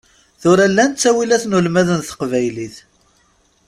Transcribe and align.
Tura 0.41 0.65
llan 0.69 0.91
ttawilat 0.93 1.43
n 1.47 1.57
ulmad 1.57 1.87
n 1.93 1.99
teqbaylit. 2.07 2.75